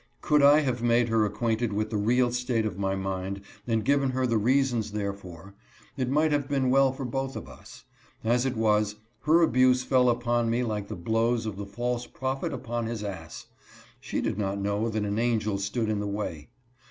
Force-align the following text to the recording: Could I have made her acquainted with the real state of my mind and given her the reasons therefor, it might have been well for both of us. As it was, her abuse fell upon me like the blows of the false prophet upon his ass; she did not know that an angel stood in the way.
Could 0.21 0.41
I 0.41 0.61
have 0.61 0.81
made 0.81 1.09
her 1.09 1.25
acquainted 1.25 1.73
with 1.73 1.91
the 1.91 1.97
real 1.97 2.31
state 2.31 2.65
of 2.65 2.75
my 2.79 2.95
mind 2.95 3.39
and 3.67 3.85
given 3.85 4.09
her 4.09 4.25
the 4.25 4.39
reasons 4.39 4.93
therefor, 4.93 5.53
it 5.95 6.09
might 6.09 6.31
have 6.31 6.47
been 6.49 6.71
well 6.71 6.91
for 6.91 7.05
both 7.05 7.35
of 7.35 7.47
us. 7.47 7.85
As 8.23 8.43
it 8.43 8.57
was, 8.57 8.95
her 9.25 9.43
abuse 9.43 9.83
fell 9.83 10.09
upon 10.09 10.49
me 10.49 10.63
like 10.63 10.87
the 10.87 10.95
blows 10.95 11.45
of 11.45 11.55
the 11.55 11.67
false 11.67 12.07
prophet 12.07 12.51
upon 12.51 12.87
his 12.87 13.03
ass; 13.03 13.45
she 13.99 14.21
did 14.21 14.39
not 14.39 14.57
know 14.59 14.89
that 14.89 15.05
an 15.05 15.19
angel 15.19 15.59
stood 15.59 15.87
in 15.87 15.99
the 15.99 16.07
way. 16.07 16.49